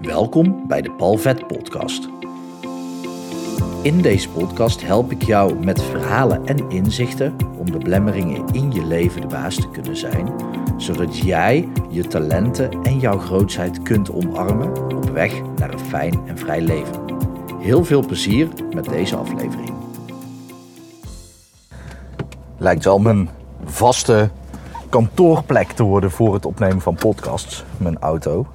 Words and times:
Welkom 0.00 0.66
bij 0.66 0.82
de 0.82 0.90
Palvet 0.90 1.46
Podcast. 1.46 2.08
In 3.82 4.02
deze 4.02 4.28
podcast 4.28 4.82
help 4.82 5.10
ik 5.10 5.22
jou 5.22 5.64
met 5.64 5.82
verhalen 5.82 6.46
en 6.46 6.70
inzichten 6.70 7.36
om 7.58 7.70
de 7.70 7.78
blemmeringen 7.78 8.46
in 8.52 8.72
je 8.72 8.84
leven 8.84 9.20
de 9.20 9.26
baas 9.26 9.54
te 9.54 9.70
kunnen 9.70 9.96
zijn, 9.96 10.32
zodat 10.76 11.16
jij 11.16 11.68
je 11.90 12.06
talenten 12.06 12.82
en 12.82 12.98
jouw 12.98 13.18
grootheid 13.18 13.82
kunt 13.82 14.12
omarmen 14.12 14.96
op 14.96 15.10
weg 15.10 15.42
naar 15.56 15.72
een 15.72 15.78
fijn 15.78 16.20
en 16.26 16.38
vrij 16.38 16.60
leven. 16.60 17.04
Heel 17.58 17.84
veel 17.84 18.06
plezier 18.06 18.48
met 18.74 18.84
deze 18.84 19.16
aflevering. 19.16 19.72
Lijkt 22.56 22.84
wel 22.84 22.98
mijn 22.98 23.28
vaste 23.64 24.30
kantoorplek 24.88 25.70
te 25.70 25.82
worden 25.82 26.10
voor 26.10 26.34
het 26.34 26.46
opnemen 26.46 26.80
van 26.80 26.94
podcasts, 26.94 27.64
mijn 27.76 27.98
auto. 27.98 28.46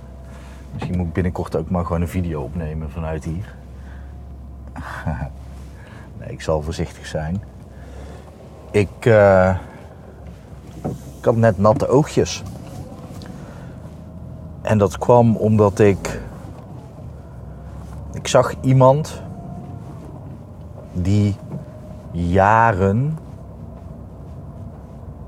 Misschien 0.76 0.98
moet 0.98 1.08
ik 1.08 1.14
binnenkort 1.14 1.56
ook 1.56 1.70
maar 1.70 1.86
gewoon 1.86 2.02
een 2.02 2.08
video 2.08 2.42
opnemen 2.42 2.92
vanuit 2.92 3.24
hier. 3.24 3.56
nee, 6.20 6.30
ik 6.30 6.42
zal 6.42 6.62
voorzichtig 6.62 7.06
zijn. 7.06 7.44
Ik, 8.72 9.06
uh, 9.06 9.58
ik 11.18 11.26
had 11.26 11.36
net 11.36 11.58
natte 11.58 11.88
oogjes. 11.88 12.44
En 14.62 14.78
dat 14.78 14.98
kwam 14.98 15.36
omdat 15.36 15.80
ik. 15.80 16.20
Ik 18.14 18.28
zag 18.28 18.54
iemand 18.62 19.22
die 20.94 21.36
jaren. 22.12 22.98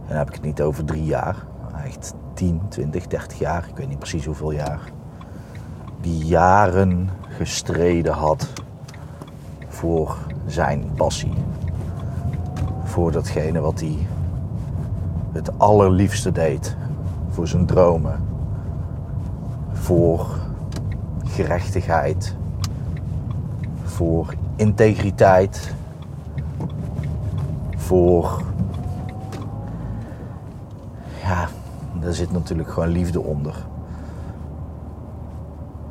En 0.02 0.08
dan 0.08 0.18
heb 0.18 0.28
ik 0.28 0.34
het 0.34 0.44
niet 0.44 0.62
over 0.62 0.86
drie 0.86 1.06
jaar, 1.06 1.36
echt 1.86 2.14
10, 2.34 2.62
20, 2.70 3.08
30 3.08 3.40
jaar, 3.40 3.68
ik 3.70 3.78
weet 3.78 3.88
niet 3.88 4.00
precies 4.00 4.26
hoeveel 4.26 4.52
jaar 4.52 4.96
die 6.02 6.26
jaren 6.26 7.10
gestreden 7.28 8.14
had 8.14 8.48
voor 9.68 10.18
zijn 10.46 10.92
passie. 10.96 11.34
Voor 12.84 13.12
datgene 13.12 13.60
wat 13.60 13.80
hij 13.80 14.08
het 15.32 15.60
allerliefste 15.60 16.32
deed. 16.32 16.76
Voor 17.30 17.48
zijn 17.48 17.66
dromen. 17.66 18.20
Voor 19.72 20.28
gerechtigheid. 21.24 22.36
Voor 23.84 24.34
integriteit. 24.56 25.74
Voor. 27.76 28.42
Ja, 31.22 31.48
daar 32.02 32.14
zit 32.14 32.32
natuurlijk 32.32 32.70
gewoon 32.70 32.90
liefde 32.90 33.22
onder. 33.22 33.66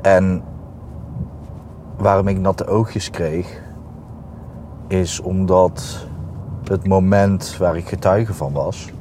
En 0.07 0.43
waarom 1.97 2.29
ik 2.29 2.39
natte 2.39 2.67
oogjes 2.67 3.11
kreeg, 3.11 3.63
is 4.87 5.21
omdat 5.21 6.07
het 6.65 6.87
moment 6.87 7.57
waar 7.57 7.77
ik 7.77 7.89
getuige 7.89 8.35
van 8.35 8.53
was, 8.53 8.93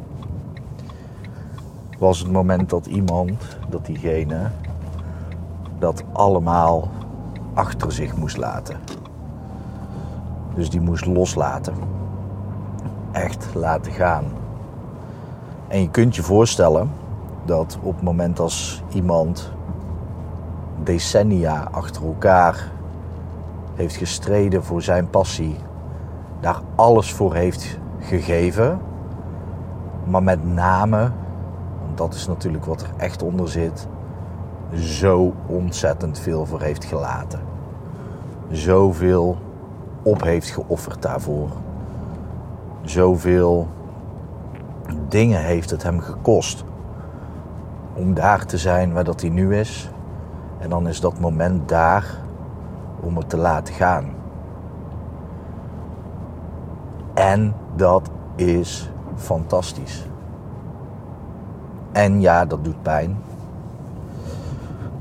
was 1.99 2.19
het 2.19 2.31
moment 2.31 2.69
dat 2.69 2.85
iemand, 2.85 3.57
dat 3.69 3.85
diegene, 3.85 4.49
dat 5.79 6.03
allemaal 6.11 6.89
achter 7.53 7.91
zich 7.91 8.15
moest 8.15 8.37
laten. 8.37 8.77
Dus 10.55 10.69
die 10.69 10.81
moest 10.81 11.05
loslaten. 11.05 11.73
Echt 13.11 13.49
laten 13.53 13.91
gaan. 13.91 14.25
En 15.67 15.81
je 15.81 15.89
kunt 15.89 16.15
je 16.15 16.23
voorstellen 16.23 16.91
dat 17.45 17.77
op 17.81 17.93
het 17.93 18.03
moment 18.03 18.39
als 18.39 18.83
iemand 18.93 19.53
decennia 20.83 21.67
achter 21.71 22.05
elkaar 22.05 22.71
heeft 23.75 23.95
gestreden 23.95 24.63
voor 24.63 24.81
zijn 24.81 25.09
passie, 25.09 25.55
daar 26.39 26.61
alles 26.75 27.13
voor 27.13 27.33
heeft 27.33 27.79
gegeven, 27.99 28.79
maar 30.03 30.23
met 30.23 30.53
name, 30.53 31.11
want 31.85 31.97
dat 31.97 32.13
is 32.13 32.27
natuurlijk 32.27 32.65
wat 32.65 32.81
er 32.81 32.89
echt 32.97 33.23
onder 33.23 33.49
zit, 33.49 33.87
zo 34.73 35.33
ontzettend 35.45 36.19
veel 36.19 36.45
voor 36.45 36.61
heeft 36.61 36.85
gelaten. 36.85 37.39
Zoveel 38.49 39.37
op 40.03 40.23
heeft 40.23 40.49
geofferd 40.49 41.01
daarvoor. 41.01 41.49
Zoveel 42.81 43.67
dingen 45.07 45.41
heeft 45.41 45.69
het 45.69 45.83
hem 45.83 45.99
gekost 45.99 46.63
om 47.93 48.13
daar 48.13 48.45
te 48.45 48.57
zijn 48.57 48.93
waar 48.93 49.03
dat 49.03 49.21
hij 49.21 49.29
nu 49.29 49.55
is 49.55 49.89
en 50.59 50.69
dan 50.69 50.87
is 50.87 50.99
dat 50.99 51.19
moment 51.19 51.69
daar 51.69 52.17
om 52.99 53.17
het 53.17 53.29
te 53.29 53.37
laten 53.37 53.73
gaan. 53.73 54.05
En 57.13 57.53
dat 57.75 58.09
is 58.35 58.89
fantastisch. 59.15 60.05
En 61.91 62.21
ja, 62.21 62.45
dat 62.45 62.63
doet 62.63 62.81
pijn. 62.81 63.17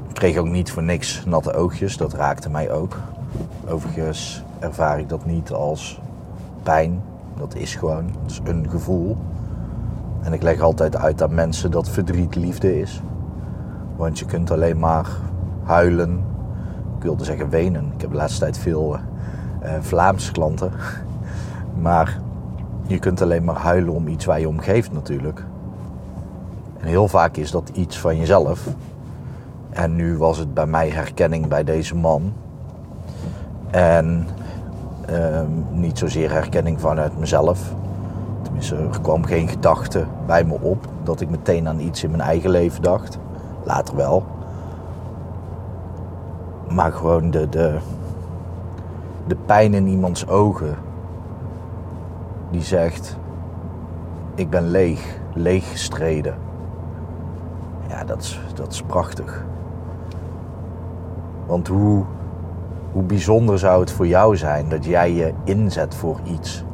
Ik 0.08 0.14
kreeg 0.14 0.36
ook 0.36 0.46
niet 0.46 0.72
voor 0.72 0.82
niks 0.82 1.24
natte 1.24 1.54
oogjes, 1.54 1.96
dat 1.96 2.12
raakte 2.12 2.50
mij 2.50 2.70
ook. 2.72 2.96
Overigens 3.68 4.44
ervaar 4.58 4.98
ik 4.98 5.08
dat 5.08 5.24
niet 5.24 5.52
als 5.52 6.00
pijn. 6.62 7.02
Dat 7.36 7.54
is 7.54 7.74
gewoon, 7.74 8.10
een 8.44 8.70
gevoel. 8.70 9.16
En 10.22 10.32
ik 10.32 10.42
leg 10.42 10.60
altijd 10.60 10.96
uit 10.96 11.22
aan 11.22 11.34
mensen 11.34 11.70
dat 11.70 11.88
verdriet 11.88 12.34
liefde 12.34 12.80
is. 12.80 13.02
Want 13.96 14.18
je 14.18 14.24
kunt 14.24 14.50
alleen 14.50 14.78
maar 14.78 15.08
huilen. 15.64 16.24
Ik 16.96 17.02
wilde 17.02 17.24
zeggen 17.24 17.48
wenen. 17.48 17.92
Ik 17.94 18.00
heb 18.00 18.10
de 18.10 18.16
laatste 18.16 18.40
tijd 18.40 18.58
veel 18.58 18.96
uh, 19.62 19.70
Vlaamse 19.80 20.32
klanten. 20.32 20.72
Maar 21.80 22.18
je 22.86 22.98
kunt 22.98 23.22
alleen 23.22 23.44
maar 23.44 23.56
huilen 23.56 23.92
om 23.92 24.08
iets 24.08 24.24
waar 24.24 24.40
je 24.40 24.48
om 24.48 24.58
geeft 24.58 24.92
natuurlijk. 24.92 25.44
En 26.78 26.86
heel 26.86 27.08
vaak 27.08 27.36
is 27.36 27.50
dat 27.50 27.70
iets 27.74 27.98
van 27.98 28.16
jezelf. 28.16 28.66
En 29.70 29.94
nu 29.94 30.16
was 30.16 30.38
het 30.38 30.54
bij 30.54 30.66
mij 30.66 30.88
herkenning 30.88 31.48
bij 31.48 31.64
deze 31.64 31.96
man. 31.96 32.32
En 33.70 34.26
ehm, 35.06 35.50
niet 35.70 35.98
zozeer 35.98 36.30
herkenning 36.30 36.80
vanuit 36.80 37.18
mezelf. 37.18 37.74
Tenminste, 38.42 38.76
er 38.76 39.00
kwam 39.02 39.24
geen 39.24 39.48
gedachte 39.48 40.04
bij 40.26 40.44
me 40.44 40.58
op 40.60 40.86
dat 41.02 41.20
ik 41.20 41.30
meteen 41.30 41.68
aan 41.68 41.80
iets 41.80 42.04
in 42.04 42.10
mijn 42.10 42.22
eigen 42.22 42.50
leven 42.50 42.82
dacht. 42.82 43.18
Later 43.64 43.96
wel. 43.96 44.24
Maar 46.70 46.92
gewoon 46.92 47.30
de, 47.30 47.48
de, 47.48 47.78
de 49.26 49.36
pijn 49.36 49.74
in 49.74 49.86
iemands 49.86 50.28
ogen. 50.28 50.76
Die 52.50 52.62
zegt: 52.62 53.18
Ik 54.34 54.50
ben 54.50 54.70
leeg, 54.70 55.18
leeg 55.34 55.70
gestreden. 55.70 56.34
Ja, 57.88 58.04
dat 58.04 58.22
is, 58.22 58.40
dat 58.54 58.72
is 58.72 58.82
prachtig. 58.82 59.44
Want 61.46 61.68
hoe, 61.68 62.04
hoe 62.92 63.02
bijzonder 63.02 63.58
zou 63.58 63.80
het 63.80 63.92
voor 63.92 64.06
jou 64.06 64.36
zijn 64.36 64.68
dat 64.68 64.84
jij 64.84 65.12
je 65.12 65.32
inzet 65.44 65.94
voor 65.94 66.20
iets. 66.24 66.64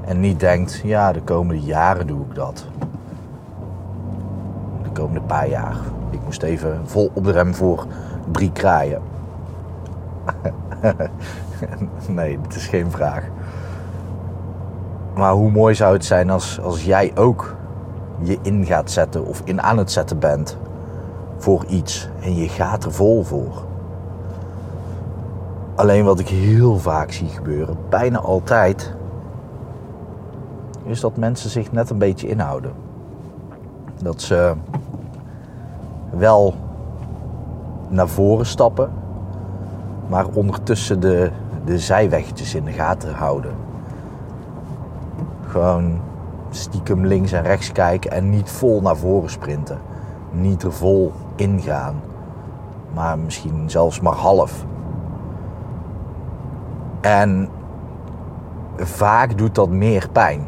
En 0.00 0.20
niet 0.20 0.40
denkt, 0.40 0.80
ja, 0.84 1.12
de 1.12 1.22
komende 1.22 1.62
jaren 1.62 2.06
doe 2.06 2.20
ik 2.28 2.34
dat. 2.34 2.66
De 4.82 4.90
komende 4.92 5.20
paar 5.20 5.48
jaar. 5.48 5.76
Ik 6.10 6.20
moest 6.24 6.42
even 6.42 6.80
vol 6.84 7.10
op 7.14 7.24
de 7.24 7.30
rem 7.30 7.54
voor 7.54 7.86
drie 8.30 8.52
kraaien. 8.52 9.00
nee, 12.08 12.38
dat 12.40 12.54
is 12.54 12.66
geen 12.66 12.90
vraag. 12.90 13.22
Maar 15.14 15.32
hoe 15.32 15.50
mooi 15.50 15.74
zou 15.74 15.92
het 15.92 16.04
zijn 16.04 16.30
als, 16.30 16.60
als 16.60 16.84
jij 16.84 17.12
ook 17.14 17.56
je 18.20 18.38
in 18.42 18.64
gaat 18.66 18.90
zetten 18.90 19.26
of 19.26 19.42
in 19.44 19.62
aan 19.62 19.78
het 19.78 19.90
zetten 19.90 20.18
bent 20.18 20.56
voor 21.36 21.64
iets 21.64 22.08
en 22.20 22.34
je 22.34 22.48
gaat 22.48 22.84
er 22.84 22.92
vol 22.92 23.22
voor. 23.22 23.66
Alleen 25.74 26.04
wat 26.04 26.18
ik 26.18 26.28
heel 26.28 26.78
vaak 26.78 27.12
zie 27.12 27.28
gebeuren, 27.28 27.76
bijna 27.88 28.18
altijd, 28.18 28.94
is 30.84 31.00
dat 31.00 31.16
mensen 31.16 31.50
zich 31.50 31.72
net 31.72 31.90
een 31.90 31.98
beetje 31.98 32.28
inhouden. 32.28 32.72
Dat 34.02 34.22
ze 34.22 34.54
wel 36.10 36.54
naar 37.88 38.08
voren 38.08 38.46
stappen, 38.46 38.90
maar 40.06 40.26
ondertussen 40.26 41.00
de, 41.00 41.30
de 41.64 41.78
zijwegjes 41.78 42.54
in 42.54 42.64
de 42.64 42.72
gaten 42.72 43.14
houden. 43.14 43.52
Gewoon 45.46 46.00
stiekem 46.50 47.06
links 47.06 47.32
en 47.32 47.42
rechts 47.42 47.72
kijken 47.72 48.10
en 48.10 48.30
niet 48.30 48.50
vol 48.50 48.80
naar 48.80 48.96
voren 48.96 49.30
sprinten. 49.30 49.78
Niet 50.30 50.62
er 50.62 50.72
vol 50.72 51.12
ingaan, 51.36 51.94
maar 52.94 53.18
misschien 53.18 53.70
zelfs 53.70 54.00
maar 54.00 54.14
half. 54.14 54.64
En 57.00 57.48
vaak 58.76 59.38
doet 59.38 59.54
dat 59.54 59.68
meer 59.68 60.08
pijn. 60.12 60.46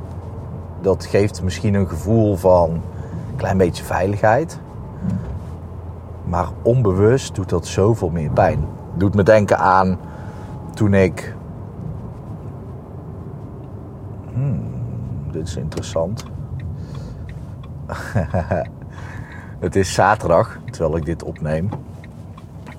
Dat 0.81 1.05
geeft 1.05 1.43
misschien 1.43 1.75
een 1.75 1.89
gevoel 1.89 2.37
van 2.37 2.71
een 2.71 3.37
klein 3.37 3.57
beetje 3.57 3.85
veiligheid. 3.85 4.61
Maar 6.31 6.49
onbewust 6.63 7.35
doet 7.35 7.49
dat 7.49 7.67
zoveel 7.67 8.11
meer 8.11 8.31
pijn. 8.31 8.65
Doet 8.95 9.15
me 9.15 9.23
denken 9.23 9.59
aan 9.59 9.99
toen 10.75 10.95
ik. 10.95 11.35
Hmm, 14.33 14.63
dit 15.31 15.47
is 15.47 15.57
interessant. 15.57 16.25
het 19.67 19.77
is 19.77 19.95
zaterdag, 19.95 20.59
terwijl 20.71 20.97
ik 20.97 21.05
dit 21.05 21.23
opneem. 21.23 21.69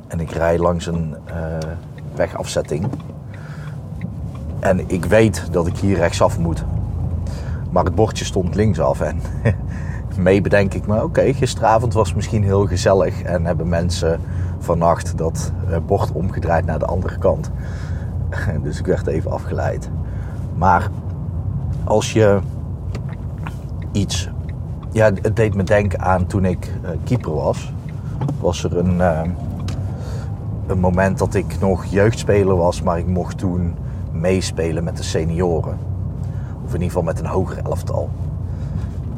En 0.07 0.19
ik 0.19 0.31
rij 0.31 0.59
langs 0.59 0.85
een 0.85 1.15
uh, 1.27 1.57
wegafzetting. 2.15 2.87
En 4.59 4.89
ik 4.89 5.05
weet 5.05 5.47
dat 5.51 5.67
ik 5.67 5.77
hier 5.77 5.97
rechtsaf 5.97 6.39
moet. 6.39 6.63
Maar 7.71 7.83
het 7.83 7.95
bordje 7.95 8.25
stond 8.25 8.55
linksaf. 8.55 9.01
En 9.01 9.21
mee 10.17 10.41
bedenk 10.41 10.73
ik 10.73 10.87
me, 10.87 11.03
oké, 11.03 11.33
gisteravond 11.33 11.93
was 11.93 12.13
misschien 12.13 12.43
heel 12.43 12.67
gezellig. 12.67 13.21
En 13.21 13.45
hebben 13.45 13.69
mensen 13.69 14.19
vannacht 14.59 15.17
dat 15.17 15.51
eh, 15.69 15.77
bord 15.85 16.11
omgedraaid 16.11 16.65
naar 16.65 16.79
de 16.79 16.85
andere 16.85 17.17
kant. 17.17 17.51
dus 18.63 18.79
ik 18.79 18.85
werd 18.85 19.07
even 19.07 19.31
afgeleid. 19.31 19.89
Maar 20.55 20.89
als 21.83 22.13
je 22.13 22.39
iets. 23.91 24.29
Ja, 24.91 25.11
het 25.21 25.35
deed 25.35 25.55
me 25.55 25.63
denken 25.63 26.01
aan 26.01 26.25
toen 26.25 26.45
ik 26.45 26.71
uh, 26.83 26.89
keeper 27.03 27.33
was. 27.33 27.73
Was 28.39 28.63
er 28.63 28.77
een, 28.77 28.95
uh, 28.95 29.21
een 30.67 30.79
moment 30.79 31.17
dat 31.17 31.33
ik 31.33 31.59
nog 31.59 31.85
jeugdspeler 31.85 32.55
was, 32.55 32.81
maar 32.81 32.97
ik 32.97 33.07
mocht 33.07 33.37
toen 33.37 33.75
meespelen 34.11 34.83
met 34.83 34.97
de 34.97 35.03
senioren. 35.03 35.77
Of 36.65 36.67
in 36.67 36.73
ieder 36.73 36.87
geval 36.87 37.03
met 37.03 37.19
een 37.19 37.25
hoger 37.25 37.57
elftal. 37.63 38.09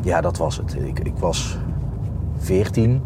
Ja, 0.04 0.22
dat 0.22 0.38
was 0.38 0.58
het. 0.58 0.76
Ik, 0.76 1.00
ik 1.00 1.18
was 1.18 1.58
14. 2.38 3.02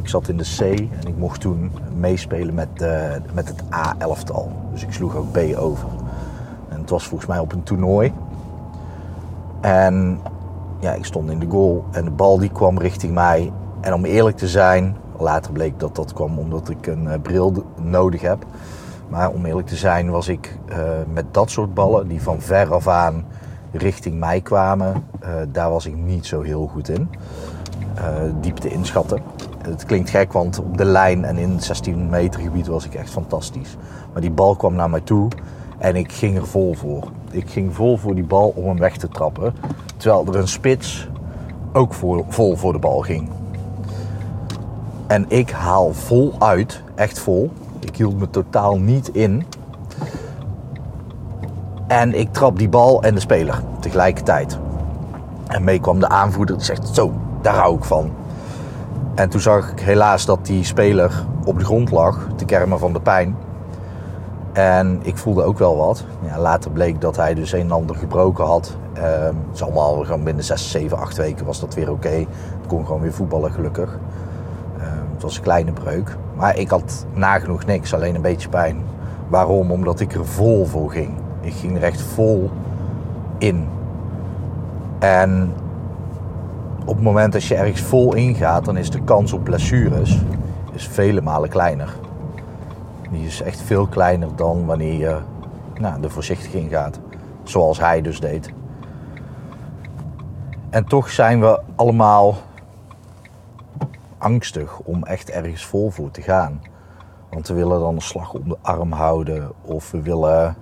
Ik 0.00 0.08
zat 0.08 0.28
in 0.28 0.36
de 0.36 0.54
C 0.56 0.60
en 1.02 1.06
ik 1.08 1.16
mocht 1.16 1.40
toen 1.40 1.72
meespelen 1.96 2.54
met, 2.54 2.68
uh, 2.82 3.12
met 3.34 3.48
het 3.48 3.62
A-elftal. 3.72 4.52
Dus 4.72 4.82
ik 4.82 4.92
sloeg 4.92 5.16
ook 5.16 5.32
B 5.32 5.38
over. 5.56 5.88
En 6.68 6.80
het 6.80 6.90
was 6.90 7.06
volgens 7.06 7.30
mij 7.30 7.38
op 7.38 7.52
een 7.52 7.62
toernooi. 7.62 8.12
En 9.60 10.20
ja, 10.80 10.92
ik 10.92 11.04
stond 11.04 11.30
in 11.30 11.38
de 11.38 11.46
goal 11.48 11.84
en 11.90 12.04
de 12.04 12.10
bal 12.10 12.38
die 12.38 12.52
kwam 12.52 12.78
richting 12.78 13.14
mij. 13.14 13.52
En 13.80 13.94
om 13.94 14.04
eerlijk 14.04 14.36
te 14.36 14.48
zijn, 14.48 14.96
later 15.18 15.52
bleek 15.52 15.80
dat 15.80 15.96
dat 15.96 16.12
kwam 16.12 16.38
omdat 16.38 16.68
ik 16.68 16.86
een 16.86 17.04
uh, 17.04 17.12
bril 17.22 17.64
nodig 17.76 18.20
heb. 18.20 18.44
Maar 19.08 19.30
om 19.30 19.44
eerlijk 19.44 19.66
te 19.66 19.76
zijn 19.76 20.10
was 20.10 20.28
ik 20.28 20.58
uh, 20.68 20.76
met 21.12 21.34
dat 21.34 21.50
soort 21.50 21.74
ballen 21.74 22.08
die 22.08 22.22
van 22.22 22.40
ver 22.40 22.74
af 22.74 22.88
aan 22.88 23.24
richting 23.72 24.18
mij 24.18 24.40
kwamen, 24.40 25.04
uh, 25.22 25.28
daar 25.52 25.70
was 25.70 25.86
ik 25.86 25.96
niet 25.96 26.26
zo 26.26 26.42
heel 26.42 26.66
goed 26.66 26.88
in. 26.88 27.08
diepte 28.40 28.68
inschatten. 28.68 29.22
Het 29.62 29.84
klinkt 29.84 30.10
gek, 30.10 30.32
want 30.32 30.58
op 30.58 30.76
de 30.78 30.84
lijn 30.84 31.24
en 31.24 31.36
in 31.36 31.50
het 31.50 31.64
16 31.64 32.08
meter 32.08 32.40
gebied 32.40 32.66
was 32.66 32.84
ik 32.84 32.94
echt 32.94 33.10
fantastisch. 33.10 33.76
Maar 34.12 34.22
die 34.22 34.30
bal 34.30 34.56
kwam 34.56 34.74
naar 34.74 34.90
mij 34.90 35.00
toe 35.00 35.28
en 35.78 35.96
ik 35.96 36.12
ging 36.12 36.36
er 36.36 36.46
vol 36.46 36.74
voor. 36.74 37.10
Ik 37.30 37.50
ging 37.50 37.74
vol 37.74 37.96
voor 37.96 38.14
die 38.14 38.24
bal 38.24 38.52
om 38.54 38.66
hem 38.66 38.78
weg 38.78 38.96
te 38.96 39.08
trappen. 39.08 39.54
Terwijl 39.96 40.26
er 40.26 40.36
een 40.36 40.48
spits 40.48 41.08
ook 41.72 41.94
vol, 41.94 42.24
vol 42.28 42.56
voor 42.56 42.72
de 42.72 42.78
bal 42.78 43.00
ging. 43.00 43.28
En 45.06 45.24
ik 45.28 45.50
haal 45.50 45.92
vol 45.92 46.34
uit, 46.38 46.82
echt 46.94 47.18
vol. 47.18 47.50
Ik 47.80 47.96
hield 47.96 48.18
me 48.18 48.30
totaal 48.30 48.78
niet 48.78 49.08
in. 49.08 49.44
En 51.88 52.14
ik 52.14 52.32
trap 52.32 52.58
die 52.58 52.68
bal 52.68 53.02
en 53.02 53.14
de 53.14 53.20
speler 53.20 53.62
tegelijkertijd. 53.80 54.58
En 55.46 55.64
mee 55.64 55.80
kwam 55.80 56.00
de 56.00 56.08
aanvoerder 56.08 56.56
die 56.56 56.64
zegt: 56.64 56.94
Zo, 56.94 57.12
daar 57.42 57.54
hou 57.54 57.76
ik 57.76 57.84
van. 57.84 58.10
En 59.14 59.28
toen 59.28 59.40
zag 59.40 59.70
ik 59.70 59.80
helaas 59.80 60.24
dat 60.24 60.46
die 60.46 60.64
speler 60.64 61.24
op 61.44 61.58
de 61.58 61.64
grond 61.64 61.90
lag, 61.90 62.26
te 62.36 62.44
kermen 62.44 62.78
van 62.78 62.92
de 62.92 63.00
pijn. 63.00 63.36
En 64.52 65.00
ik 65.02 65.16
voelde 65.16 65.42
ook 65.42 65.58
wel 65.58 65.76
wat. 65.76 66.04
Ja, 66.22 66.38
later 66.38 66.70
bleek 66.70 67.00
dat 67.00 67.16
hij 67.16 67.34
dus 67.34 67.52
een 67.52 67.60
en 67.60 67.70
ander 67.70 67.96
gebroken 67.96 68.44
had. 68.44 68.76
Uh, 68.96 69.02
het 69.02 69.34
is 69.54 69.62
allemaal 69.62 70.04
gewoon 70.04 70.24
binnen 70.24 70.44
6, 70.44 70.70
7, 70.70 70.98
8 70.98 71.16
weken 71.16 71.46
was 71.46 71.60
dat 71.60 71.74
weer 71.74 71.90
oké. 71.90 72.08
Ik 72.08 72.28
kon 72.66 72.86
gewoon 72.86 73.00
weer 73.00 73.12
voetballen 73.12 73.52
gelukkig. 73.52 73.98
Uh, 74.78 74.84
het 75.12 75.22
was 75.22 75.36
een 75.36 75.42
kleine 75.42 75.72
breuk. 75.72 76.16
Maar 76.36 76.58
ik 76.58 76.70
had 76.70 77.06
nagenoeg 77.14 77.64
niks, 77.64 77.94
alleen 77.94 78.14
een 78.14 78.22
beetje 78.22 78.48
pijn. 78.48 78.82
Waarom? 79.28 79.70
Omdat 79.70 80.00
ik 80.00 80.14
er 80.14 80.26
vol 80.26 80.66
voor 80.66 80.90
ging. 80.90 81.14
Ik 81.48 81.54
ging 81.54 81.76
er 81.76 81.82
echt 81.82 82.00
vol 82.00 82.50
in. 83.38 83.68
En 84.98 85.52
op 86.84 86.94
het 86.94 87.04
moment 87.04 87.32
dat 87.32 87.44
je 87.44 87.54
ergens 87.54 87.80
vol 87.80 88.14
ingaat, 88.14 88.64
dan 88.64 88.76
is 88.76 88.90
de 88.90 89.02
kans 89.02 89.32
op 89.32 89.44
blessures 89.44 90.20
is 90.72 90.88
vele 90.88 91.20
malen 91.20 91.48
kleiner. 91.48 91.94
Die 93.10 93.26
is 93.26 93.42
echt 93.42 93.60
veel 93.60 93.86
kleiner 93.86 94.36
dan 94.36 94.66
wanneer 94.66 94.98
je 94.98 95.18
nou, 95.80 96.02
er 96.02 96.10
voorzichtig 96.10 96.52
in 96.52 96.68
gaat. 96.68 96.98
Zoals 97.42 97.78
hij 97.78 98.02
dus 98.02 98.20
deed. 98.20 98.52
En 100.70 100.84
toch 100.84 101.10
zijn 101.10 101.40
we 101.40 101.60
allemaal 101.76 102.34
angstig 104.18 104.78
om 104.78 105.04
echt 105.04 105.30
ergens 105.30 105.64
vol 105.64 105.90
voor 105.90 106.10
te 106.10 106.22
gaan. 106.22 106.62
Want 107.30 107.48
we 107.48 107.54
willen 107.54 107.80
dan 107.80 107.94
een 107.94 108.00
slag 108.00 108.32
om 108.32 108.48
de 108.48 108.56
arm 108.62 108.92
houden. 108.92 109.50
Of 109.62 109.90
we 109.90 110.02
willen. 110.02 110.56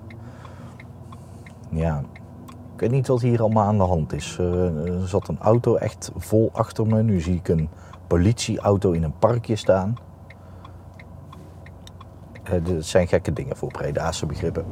Ja. 1.69 2.03
Ik 2.75 2.81
weet 2.83 2.91
niet 2.91 3.07
wat 3.07 3.21
hier 3.21 3.41
allemaal 3.41 3.67
aan 3.67 3.77
de 3.77 3.83
hand 3.83 4.13
is. 4.13 4.39
Er 4.39 5.09
zat 5.09 5.29
een 5.29 5.39
auto 5.41 5.77
echt 5.77 6.11
vol 6.17 6.51
achter 6.53 6.87
me. 6.87 7.03
Nu 7.03 7.21
zie 7.21 7.35
ik 7.35 7.49
een 7.49 7.69
politieauto 8.07 8.91
in 8.91 9.03
een 9.03 9.19
parkje 9.19 9.57
staan. 9.57 9.97
Het 12.43 12.71
eh, 12.71 12.77
zijn 12.79 13.09
gekke 13.09 13.33
dingen 13.33 13.57
voor 13.57 13.69
Bredaanse 13.69 14.27
begrippen. 14.27 14.65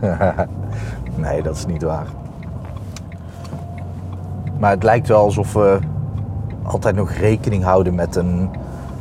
nee, 1.16 1.42
dat 1.42 1.56
is 1.56 1.66
niet 1.66 1.82
waar. 1.82 2.06
Maar 4.58 4.70
het 4.70 4.82
lijkt 4.82 5.08
wel 5.08 5.22
alsof 5.22 5.52
we 5.52 5.78
altijd 6.62 6.94
nog 6.94 7.10
rekening 7.10 7.64
houden 7.64 7.94
met 7.94 8.16
een, 8.16 8.50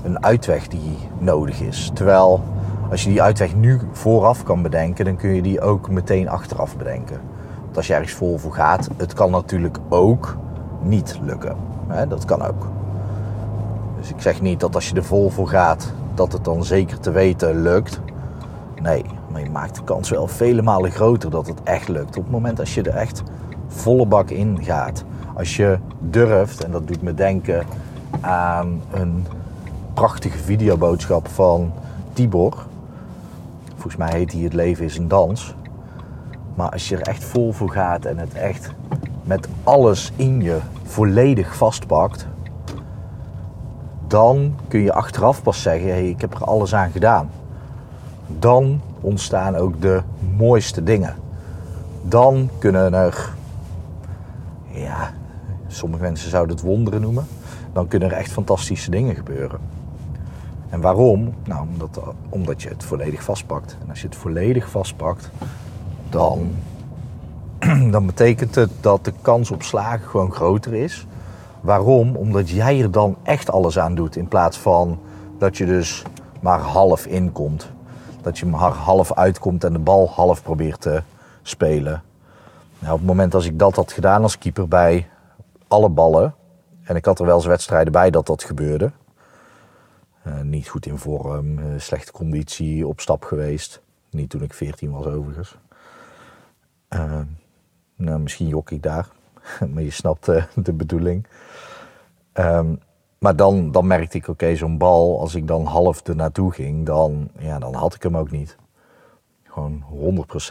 een 0.04 0.24
uitweg 0.24 0.68
die 0.68 0.98
nodig 1.18 1.62
is. 1.62 1.92
Terwijl 1.94 2.44
als 2.89 3.03
je 3.03 3.09
die 3.09 3.21
uitweg 3.21 3.56
nu 3.56 3.80
vooraf 3.91 4.44
kan 4.44 4.62
bedenken, 4.62 5.06
dan 5.06 5.15
kun 5.15 5.30
je 5.36 5.41
die 5.41 5.62
ook 5.62 5.89
meteen 5.89 6.30
achteraf 6.30 6.77
bedenken. 6.77 7.19
Want 7.63 7.77
als 7.77 7.88
je 7.88 7.94
ergens 7.94 8.13
vol 8.13 8.38
voor 8.38 8.53
gaat, 8.53 8.89
het 8.97 9.13
kan 9.13 9.31
natuurlijk 9.31 9.77
ook 9.89 10.38
niet 10.81 11.19
lukken. 11.21 11.56
Dat 12.07 12.25
kan 12.25 12.41
ook. 12.41 12.68
Dus 14.00 14.09
ik 14.09 14.21
zeg 14.21 14.41
niet 14.41 14.59
dat 14.59 14.75
als 14.75 14.89
je 14.89 14.95
er 14.95 15.03
vol 15.03 15.30
voor 15.30 15.47
gaat, 15.47 15.91
dat 16.13 16.33
het 16.33 16.45
dan 16.45 16.63
zeker 16.63 17.00
te 17.00 17.12
weten 17.12 17.62
lukt. 17.62 18.00
Nee, 18.81 19.05
maar 19.31 19.41
je 19.41 19.50
maakt 19.50 19.75
de 19.75 19.84
kans 19.84 20.10
wel 20.10 20.27
vele 20.27 20.62
malen 20.62 20.91
groter 20.91 21.29
dat 21.29 21.48
het 21.48 21.63
echt 21.63 21.88
lukt. 21.88 22.17
Op 22.17 22.24
het 22.24 22.31
moment 22.31 22.60
als 22.60 22.74
je 22.74 22.81
er 22.81 22.96
echt 22.96 23.24
volle 23.67 24.05
bak 24.05 24.29
in 24.29 24.63
gaat. 24.63 25.03
Als 25.36 25.55
je 25.55 25.77
durft, 26.00 26.63
en 26.63 26.72
dat 26.72 26.88
doet 26.88 27.01
me 27.01 27.13
denken 27.13 27.65
aan 28.22 28.81
een 28.91 29.25
prachtige 29.93 30.38
videoboodschap 30.38 31.27
van 31.27 31.72
Tibor. 32.13 32.65
Volgens 33.79 33.95
mij 33.95 34.12
heet 34.12 34.31
hij 34.31 34.41
Het 34.41 34.53
leven 34.53 34.86
is 34.86 34.98
een 34.98 35.07
dans. 35.07 35.55
Maar 36.55 36.69
als 36.69 36.89
je 36.89 36.95
er 36.98 37.07
echt 37.07 37.24
vol 37.24 37.51
voor 37.51 37.69
gaat 37.69 38.05
en 38.05 38.17
het 38.17 38.33
echt 38.33 38.71
met 39.24 39.48
alles 39.63 40.12
in 40.15 40.41
je 40.41 40.59
volledig 40.83 41.55
vastpakt, 41.55 42.27
dan 44.07 44.55
kun 44.67 44.79
je 44.79 44.93
achteraf 44.93 45.43
pas 45.43 45.62
zeggen: 45.62 45.89
hey, 45.89 46.09
ik 46.09 46.21
heb 46.21 46.33
er 46.33 46.43
alles 46.43 46.75
aan 46.75 46.91
gedaan. 46.91 47.29
Dan 48.27 48.81
ontstaan 49.01 49.55
ook 49.55 49.81
de 49.81 50.01
mooiste 50.38 50.83
dingen. 50.83 51.15
Dan 52.01 52.50
kunnen 52.57 52.93
er, 52.93 53.33
ja, 54.67 55.13
sommige 55.67 56.03
mensen 56.03 56.29
zouden 56.29 56.55
het 56.55 56.65
wonderen 56.65 57.01
noemen. 57.01 57.27
Dan 57.74 57.88
kunnen 57.88 58.12
er 58.12 58.17
echt 58.17 58.31
fantastische 58.31 58.91
dingen 58.91 59.15
gebeuren. 59.15 59.59
En 60.70 60.82
waarom? 60.82 61.34
Nou, 61.44 61.68
omdat, 61.72 62.00
omdat 62.30 62.62
je 62.62 62.70
het 62.70 62.84
volledig 62.84 63.24
vastpakt. 63.24 63.78
En 63.82 63.90
als 63.90 64.02
je 64.02 64.08
het 64.08 64.16
volledig 64.16 64.70
vastpakt, 64.70 65.30
dan, 66.10 66.52
dan 67.92 68.06
betekent 68.06 68.56
het 68.56 68.72
dat 68.82 69.06
de 69.06 69.14
kans 69.22 69.52
op 69.52 69.64
slagen 69.64 70.08
gewoon 70.08 70.32
groter 70.32 70.74
is. 70.74 71.08
Waarom? 71.62 72.16
Omdat 72.16 72.50
jij 72.50 72.82
er 72.82 72.92
dan 72.92 73.18
echt 73.24 73.52
alles 73.52 73.80
aan 73.80 73.96
doet. 73.96 74.16
In 74.16 74.28
plaats 74.28 74.58
van 74.58 75.00
dat 75.38 75.58
je 75.58 75.66
dus 75.66 76.04
maar 76.40 76.60
half 76.60 77.06
inkomt. 77.06 77.72
Dat 78.22 78.38
je 78.38 78.46
maar 78.46 78.72
half 78.72 79.14
uitkomt 79.14 79.64
en 79.64 79.74
de 79.74 79.80
bal 79.80 80.10
half 80.10 80.44
probeert 80.44 80.82
te 80.82 81.02
spelen. 81.42 82.04
Nou, 82.80 82.94
op 82.94 83.00
het 83.00 83.08
moment 83.08 83.36
als 83.36 83.46
ik 83.46 83.60
dat 83.60 83.76
had 83.76 83.92
gedaan 83.92 84.22
als 84.22 84.38
keeper 84.38 84.68
bij 84.68 85.10
alle 85.68 85.90
ballen. 85.90 86.34
En 86.84 86.96
ik 86.96 87.06
had 87.06 87.20
er 87.20 87.26
wel 87.26 87.36
eens 87.36 87.46
wedstrijden 87.46 87.92
bij 87.92 88.10
dat 88.10 88.26
dat 88.26 88.44
gebeurde. 88.44 88.92
Uh, 90.28 90.42
niet 90.42 90.68
goed 90.68 90.86
in 90.86 90.98
vorm, 90.98 91.60
uh, 91.60 91.66
slechte 91.78 92.12
conditie, 92.12 92.88
op 92.88 93.00
stap 93.00 93.24
geweest. 93.24 93.82
Niet 94.10 94.30
toen 94.30 94.42
ik 94.42 94.54
14 94.54 94.92
was 94.92 95.06
overigens. 95.06 95.58
Uh, 96.90 97.22
nou, 97.96 98.20
misschien 98.20 98.48
jok 98.48 98.72
ik 98.72 98.84
daar. 98.84 99.10
maar 99.74 99.84
je 99.84 99.92
snapt 99.92 100.26
de 100.66 100.74
bedoeling. 100.74 101.28
Um, 102.34 102.80
maar 103.20 103.36
dan, 103.36 103.72
dan 103.72 103.88
merkte 103.88 104.18
ik, 104.18 104.28
oké, 104.28 104.56
zo'n 104.56 104.78
bal, 104.78 105.20
als 105.20 105.36
ik 105.36 105.48
dan 105.48 105.66
half 105.66 106.08
er 106.08 106.16
naartoe 106.16 106.52
ging, 106.52 106.86
dan, 106.86 107.30
ja, 107.38 107.60
dan 107.60 107.74
had 107.74 107.94
ik 107.94 108.04
hem 108.04 108.18
ook 108.18 108.32
niet. 108.32 108.58
Gewoon 109.44 109.84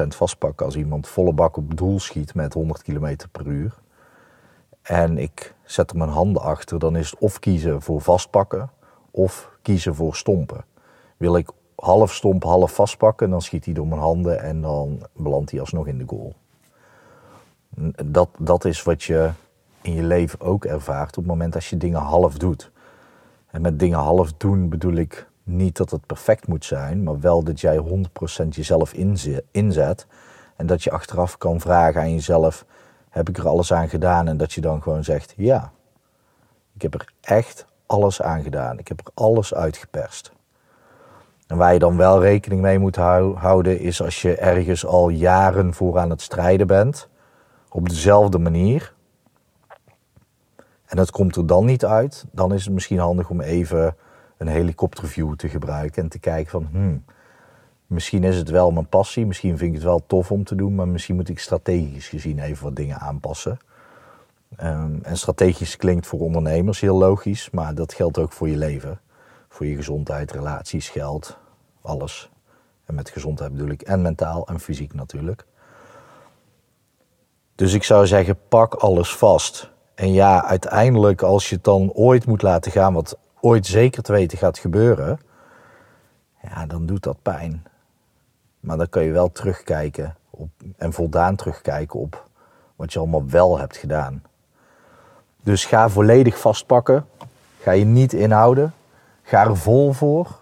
100% 0.04 0.06
vastpakken 0.08 0.66
als 0.66 0.76
iemand 0.76 1.08
volle 1.08 1.32
bak 1.32 1.56
op 1.56 1.76
doel 1.76 2.00
schiet 2.00 2.34
met 2.34 2.54
100 2.54 2.82
km 2.82 3.16
per 3.32 3.46
uur. 3.46 3.74
En 4.82 5.18
ik 5.18 5.54
zet 5.64 5.90
er 5.90 5.96
mijn 5.96 6.10
handen 6.10 6.42
achter, 6.42 6.78
dan 6.78 6.96
is 6.96 7.10
het 7.10 7.20
of 7.20 7.38
kiezen 7.38 7.82
voor 7.82 8.00
vastpakken 8.00 8.70
of 9.10 9.50
kiezen 9.62 9.94
voor 9.94 10.16
stompen. 10.16 10.64
Wil 11.16 11.36
ik 11.36 11.50
half 11.74 12.14
stompen, 12.14 12.48
half 12.48 12.74
vastpakken, 12.74 13.30
dan 13.30 13.42
schiet 13.42 13.64
hij 13.64 13.74
door 13.74 13.86
mijn 13.86 14.00
handen 14.00 14.40
en 14.42 14.60
dan 14.60 15.06
belandt 15.12 15.50
hij 15.50 15.60
alsnog 15.60 15.86
in 15.86 15.98
de 15.98 16.04
goal. 16.06 16.34
Dat, 18.04 18.28
dat 18.38 18.64
is 18.64 18.82
wat 18.82 19.02
je 19.02 19.30
in 19.82 19.94
je 19.94 20.02
leven 20.02 20.40
ook 20.40 20.64
ervaart 20.64 21.16
op 21.16 21.22
het 21.22 21.26
moment 21.26 21.54
als 21.54 21.70
je 21.70 21.76
dingen 21.76 22.00
half 22.00 22.38
doet. 22.38 22.70
En 23.50 23.60
met 23.60 23.78
dingen 23.78 23.98
half 23.98 24.32
doen 24.32 24.68
bedoel 24.68 24.94
ik 24.94 25.28
niet 25.42 25.76
dat 25.76 25.90
het 25.90 26.06
perfect 26.06 26.46
moet 26.46 26.64
zijn, 26.64 27.02
maar 27.02 27.20
wel 27.20 27.42
dat 27.42 27.60
jij 27.60 27.78
100% 28.44 28.48
jezelf 28.48 28.92
inzet. 29.50 30.06
En 30.56 30.66
dat 30.66 30.82
je 30.82 30.90
achteraf 30.90 31.38
kan 31.38 31.60
vragen 31.60 32.00
aan 32.00 32.12
jezelf: 32.12 32.64
heb 33.10 33.28
ik 33.28 33.38
er 33.38 33.48
alles 33.48 33.72
aan 33.72 33.88
gedaan? 33.88 34.28
En 34.28 34.36
dat 34.36 34.52
je 34.52 34.60
dan 34.60 34.82
gewoon 34.82 35.04
zegt: 35.04 35.34
ja, 35.36 35.72
ik 36.74 36.82
heb 36.82 36.94
er 36.94 37.12
echt 37.20 37.66
alles 37.88 38.22
aan 38.22 38.42
gedaan. 38.42 38.78
Ik 38.78 38.88
heb 38.88 39.00
er 39.00 39.12
alles 39.14 39.54
uitgeperst. 39.54 40.32
En 41.46 41.56
waar 41.56 41.72
je 41.72 41.78
dan 41.78 41.96
wel 41.96 42.22
rekening 42.22 42.60
mee 42.60 42.78
moet 42.78 42.96
houden, 42.96 43.80
is 43.80 44.02
als 44.02 44.22
je 44.22 44.36
ergens 44.36 44.86
al 44.86 45.08
jaren 45.08 45.74
voor 45.74 45.98
aan 45.98 46.10
het 46.10 46.22
strijden 46.22 46.66
bent, 46.66 47.08
op 47.68 47.88
dezelfde 47.88 48.38
manier, 48.38 48.94
en 50.84 50.96
dat 50.96 51.10
komt 51.10 51.36
er 51.36 51.46
dan 51.46 51.64
niet 51.64 51.84
uit, 51.84 52.24
dan 52.32 52.54
is 52.54 52.64
het 52.64 52.74
misschien 52.74 52.98
handig 52.98 53.30
om 53.30 53.40
even 53.40 53.96
een 54.36 54.46
helikopterview 54.46 55.34
te 55.34 55.48
gebruiken 55.48 56.02
en 56.02 56.08
te 56.08 56.18
kijken 56.18 56.50
van, 56.50 56.68
hmm, 56.70 57.04
misschien 57.86 58.24
is 58.24 58.36
het 58.36 58.50
wel 58.50 58.70
mijn 58.70 58.88
passie, 58.88 59.26
misschien 59.26 59.58
vind 59.58 59.70
ik 59.70 59.74
het 59.74 59.84
wel 59.84 60.02
tof 60.06 60.30
om 60.32 60.44
te 60.44 60.54
doen, 60.54 60.74
maar 60.74 60.88
misschien 60.88 61.16
moet 61.16 61.28
ik 61.28 61.38
strategisch 61.38 62.08
gezien 62.08 62.38
even 62.38 62.64
wat 62.64 62.76
dingen 62.76 62.98
aanpassen. 62.98 63.58
Ehm, 64.56 64.98
en 65.02 65.16
strategisch 65.16 65.76
klinkt 65.76 66.06
voor 66.06 66.20
ondernemers 66.20 66.80
heel 66.80 66.98
logisch, 66.98 67.50
maar 67.50 67.74
dat 67.74 67.92
geldt 67.92 68.18
ook 68.18 68.32
voor 68.32 68.48
je 68.48 68.56
leven. 68.56 69.00
Voor 69.48 69.66
je 69.66 69.76
gezondheid, 69.76 70.32
relaties, 70.32 70.88
geld, 70.88 71.38
alles. 71.82 72.30
En 72.84 72.94
met 72.94 73.10
gezondheid 73.10 73.52
bedoel 73.52 73.68
ik 73.68 73.82
en 73.82 74.02
mentaal 74.02 74.46
en 74.46 74.60
fysiek 74.60 74.94
natuurlijk. 74.94 75.46
Dus 77.54 77.72
ik 77.72 77.82
zou 77.82 78.06
zeggen, 78.06 78.38
pak 78.48 78.74
alles 78.74 79.16
vast. 79.16 79.70
En 79.94 80.12
ja, 80.12 80.44
uiteindelijk 80.44 81.22
als 81.22 81.48
je 81.48 81.54
het 81.54 81.64
dan 81.64 81.92
ooit 81.92 82.26
moet 82.26 82.42
laten 82.42 82.72
gaan, 82.72 82.92
wat 82.92 83.18
ooit 83.40 83.66
zeker 83.66 84.02
te 84.02 84.12
weten 84.12 84.38
gaat 84.38 84.58
gebeuren, 84.58 85.20
ja, 86.42 86.66
dan 86.66 86.86
doet 86.86 87.02
dat 87.02 87.22
pijn. 87.22 87.66
Maar 88.60 88.76
dan 88.76 88.88
kun 88.88 89.02
je 89.02 89.12
wel 89.12 89.32
terugkijken 89.32 90.16
op, 90.30 90.48
en 90.76 90.92
voldaan 90.92 91.36
terugkijken 91.36 92.00
op 92.00 92.28
wat 92.76 92.92
je 92.92 92.98
allemaal 92.98 93.28
wel 93.28 93.58
hebt 93.58 93.76
gedaan. 93.76 94.22
Dus 95.48 95.64
ga 95.64 95.88
volledig 95.88 96.40
vastpakken. 96.40 97.06
Ga 97.60 97.70
je 97.70 97.84
niet 97.84 98.12
inhouden. 98.12 98.74
Ga 99.22 99.44
er 99.44 99.56
vol 99.56 99.92
voor. 99.92 100.40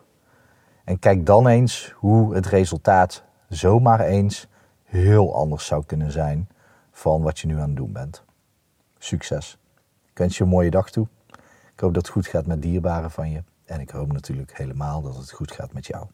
En 0.85 0.99
kijk 0.99 1.27
dan 1.27 1.47
eens 1.47 1.93
hoe 1.97 2.35
het 2.35 2.47
resultaat 2.47 3.23
zomaar 3.49 4.01
eens 4.01 4.47
heel 4.85 5.35
anders 5.35 5.67
zou 5.67 5.85
kunnen 5.85 6.13
zijn 6.13 6.49
van 6.93 7.23
wat 7.23 7.39
je 7.39 7.47
nu 7.47 7.55
aan 7.59 7.69
het 7.69 7.77
doen 7.77 7.93
bent. 7.93 8.25
Succes. 8.99 9.59
Ik 10.11 10.19
wens 10.19 10.37
je 10.37 10.45
een 10.45 10.51
mooie 10.51 10.71
dag 10.71 10.91
toe. 10.91 11.07
Ik 11.73 11.81
hoop 11.81 11.95
dat 11.95 12.07
het 12.07 12.13
goed 12.13 12.27
gaat 12.27 12.47
met 12.47 12.63
dierbaren 12.63 13.11
van 13.11 13.31
je. 13.31 13.43
En 13.65 13.81
ik 13.81 13.91
hoop 13.91 14.13
natuurlijk 14.13 14.59
helemaal 14.59 15.03
dat 15.03 15.17
het 15.17 15.31
goed 15.31 15.53
gaat 15.53 15.73
met 15.73 15.87
jou. 15.87 16.07